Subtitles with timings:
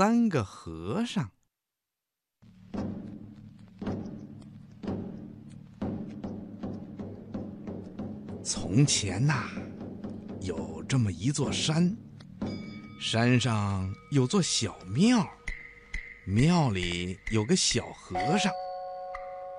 [0.00, 1.30] 三个和尚。
[8.42, 9.50] 从前呐，
[10.40, 11.94] 有这么一座山，
[12.98, 15.28] 山上有座小庙，
[16.24, 18.50] 庙里有个小和尚，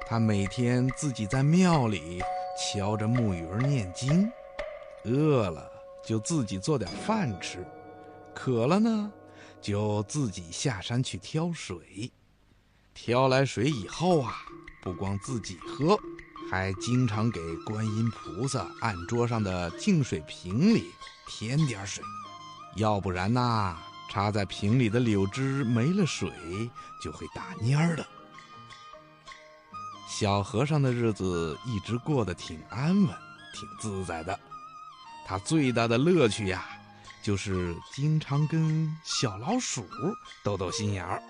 [0.08, 2.20] 他每天自己在庙里
[2.58, 4.28] 敲着木鱼念经，
[5.04, 5.72] 饿了
[6.04, 7.64] 就自己做点饭吃，
[8.34, 9.14] 渴了呢
[9.62, 12.12] 就自己下山去挑水，
[12.94, 14.36] 挑来水以后啊，
[14.82, 16.00] 不光自己喝。
[16.50, 20.92] 还经常给观音菩萨案桌上的净水瓶里
[21.26, 22.04] 添点水，
[22.76, 23.78] 要不然呐，
[24.10, 26.30] 插在瓶里的柳枝没了水
[27.02, 28.06] 就会打蔫儿的。
[30.10, 33.08] 小和尚的日子一直过得挺安稳、
[33.54, 34.38] 挺自在的。
[35.26, 36.68] 他最大的乐趣呀，
[37.24, 39.86] 就是经常跟小老鼠
[40.44, 41.22] 斗斗心眼儿，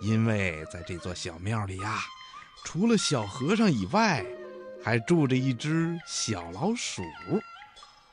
[0.00, 1.98] 因为在这座小庙里呀，
[2.64, 4.24] 除了小和尚以外。
[4.80, 7.02] 还住着一只小老鼠，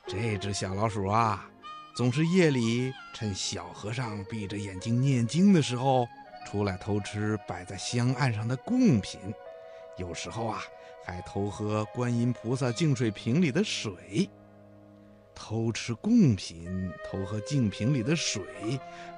[0.04, 1.48] 这只小老鼠啊，
[1.94, 6.08] 总是夜里趁小和尚闭着眼睛念经的时候，
[6.44, 9.20] 出来偷吃摆在香案上的贡品，
[9.96, 10.60] 有时候啊，
[11.04, 14.28] 还偷喝观音菩萨净水瓶里的水。
[15.38, 18.42] 偷吃贡品，偷喝净瓶里的水，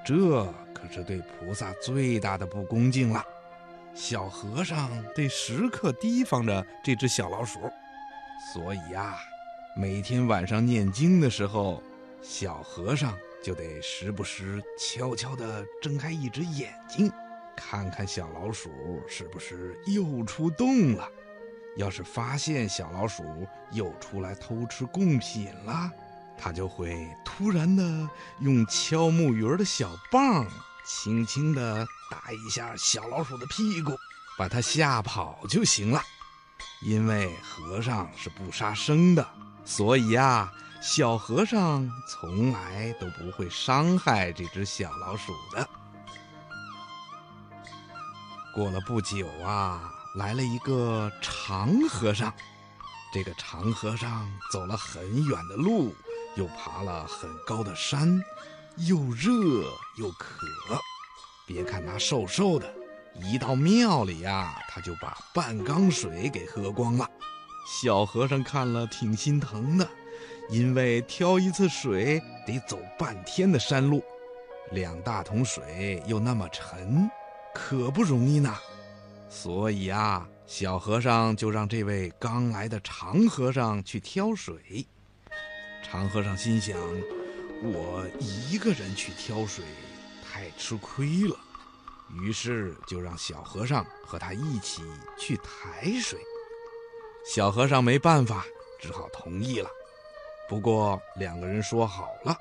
[0.04, 3.24] 这可是对菩萨最大的不恭敬了。
[3.94, 7.60] 小和尚得时刻提防着这只小老鼠，
[8.52, 9.16] 所以呀，
[9.76, 11.82] 每天晚上念经的时候，
[12.20, 17.10] 小和尚就得时不时悄悄地睁开一只眼睛，
[17.56, 18.70] 看看小老鼠
[19.08, 21.08] 是不是又出洞了。
[21.76, 23.22] 要是发现小老鼠
[23.70, 25.88] 又出来偷吃贡品了，
[26.38, 28.08] 他就会突然的
[28.40, 30.46] 用敲木鱼的小棒。
[30.86, 33.94] 轻轻地打一下小老鼠的屁股，
[34.38, 36.02] 把它吓跑就行了。
[36.80, 39.28] 因为和尚是不杀生的，
[39.66, 45.68] 所以呀，小和尚从来都不会伤害这只小老鼠的。
[48.54, 52.32] 过了不久啊，来了一个长和尚。
[53.12, 55.94] 这个长和尚走了很远的路，
[56.38, 58.22] 又爬了很高的山。
[58.86, 59.32] 又热
[59.96, 60.46] 又渴，
[61.44, 62.72] 别看他瘦瘦的，
[63.20, 67.10] 一到庙里呀，他就把半缸水给喝光了。
[67.66, 69.88] 小和尚看了挺心疼的，
[70.48, 74.00] 因为挑一次水得走半天的山路，
[74.70, 77.10] 两大桶水又那么沉，
[77.52, 78.54] 可不容易呢。
[79.28, 84.86] 所以啊，小和尚就让这位刚来的长和尚去挑水。
[85.82, 86.76] 长和尚心想。
[87.60, 89.64] 我一个人去挑水，
[90.24, 91.36] 太吃亏了，
[92.20, 94.82] 于是就让小和尚和他一起
[95.18, 96.20] 去抬水。
[97.26, 98.46] 小和尚没办法，
[98.78, 99.68] 只好同意了。
[100.48, 102.36] 不过两个人说好了，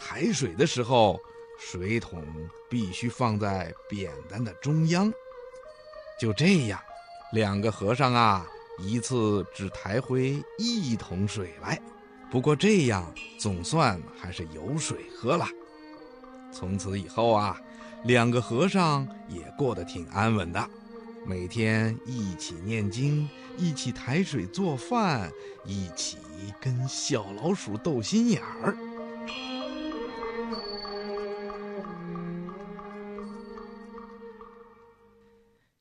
[0.00, 1.20] 抬水的时候，
[1.60, 2.24] 水桶
[2.70, 5.12] 必须放在扁担的中央。
[6.18, 6.80] 就这样，
[7.32, 8.46] 两个和尚啊，
[8.78, 11.78] 一次只抬回一桶水来。
[12.30, 15.46] 不过这样总算还是有水喝了。
[16.52, 17.58] 从此以后啊，
[18.04, 20.68] 两个和尚也过得挺安稳的，
[21.24, 25.30] 每天一起念经，一起抬水做饭，
[25.64, 26.18] 一起
[26.60, 28.76] 跟小老鼠斗心眼儿。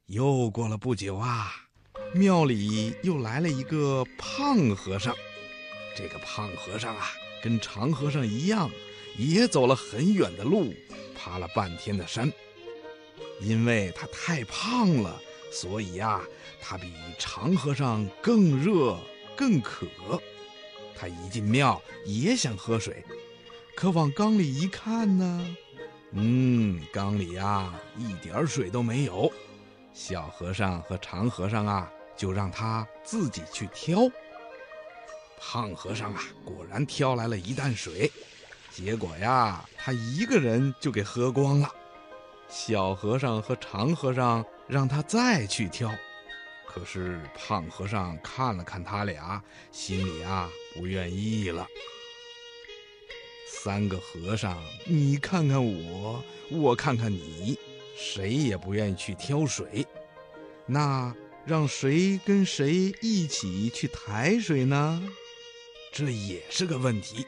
[0.07, 1.51] 又过了不久啊，
[2.13, 5.16] 庙里又来了一个胖和尚。
[5.95, 7.11] 这个胖和尚啊，
[7.41, 8.69] 跟长和尚一样，
[9.17, 10.73] 也走了很远的路，
[11.16, 12.31] 爬了半天的山。
[13.39, 16.22] 因为他太胖了，所以呀，
[16.61, 18.97] 他比长和尚更热
[19.35, 19.88] 更渴。
[20.97, 23.03] 他一进庙也想喝水，
[23.75, 25.55] 可往缸里一看呢，
[26.11, 29.31] 嗯，缸里呀一点水都没有。
[29.93, 34.09] 小和尚和长和尚啊，就让他自己去挑。
[35.47, 38.12] 胖和尚啊，果然挑来了一担水，
[38.72, 41.72] 结果呀，他一个人就给喝光了。
[42.50, 45.92] 小和尚和长和尚让他再去挑，
[46.68, 51.66] 可是胖和尚看了看他俩，心里啊不愿意了。
[53.47, 57.58] 三个和尚，你看看我，我看看你，
[57.96, 59.86] 谁也不愿意去挑水，
[60.66, 61.16] 那
[61.46, 65.02] 让谁跟谁一起去抬水呢？
[65.97, 67.26] 这也是个问题。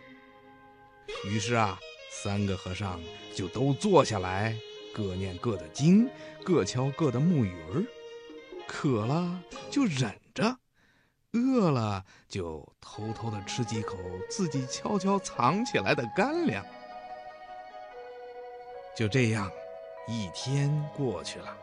[1.23, 1.79] 于是啊，
[2.11, 3.01] 三个和尚
[3.33, 4.53] 就都坐下来，
[4.93, 6.09] 各念各的经，
[6.43, 7.81] 各敲各的木鱼儿。
[8.67, 9.41] 渴了
[9.71, 10.59] 就忍着，
[11.31, 13.97] 饿了就偷偷的吃几口
[14.29, 16.61] 自己悄悄藏起来的干粮。
[18.97, 19.49] 就这样，
[20.09, 21.57] 一天过去了，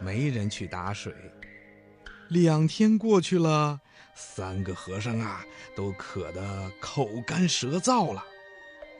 [0.00, 1.14] 没人去打水。
[2.32, 3.78] 两天过去了，
[4.14, 5.44] 三个和尚啊，
[5.76, 8.24] 都渴得口干舌燥了，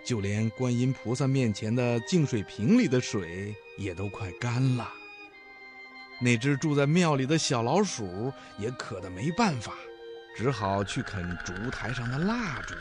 [0.04, 4.86] 就连观音菩萨面前的净水瓶里的水也都快干了。
[6.20, 9.72] 那只住在庙里的小老鼠也渴得没办法，
[10.36, 12.74] 只好去啃烛台上的蜡烛。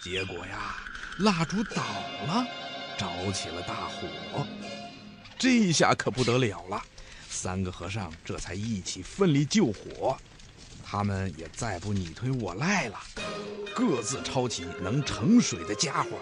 [0.00, 0.76] 结果呀，
[1.18, 1.82] 蜡烛倒
[2.28, 2.46] 了，
[2.96, 4.46] 着起了大火。
[5.36, 6.80] 这下可不得了了。
[7.36, 10.16] 三个和尚这才一起奋力救火，
[10.82, 12.98] 他们也再不你推我赖了，
[13.74, 16.12] 各自抄起能盛水的家伙，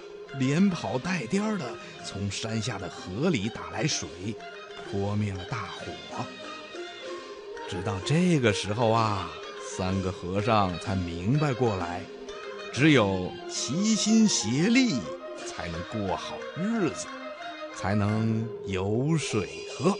[0.41, 1.73] 连跑带颠的
[2.05, 4.09] 从山下的河里打来水，
[4.91, 6.25] 扑灭了大火。
[7.71, 9.31] 直到这个时候啊，
[9.77, 12.03] 三个和尚才明白过来，
[12.73, 14.99] 只有齐心协力，
[15.47, 17.07] 才能过好日子，
[17.77, 19.97] 才能有水喝。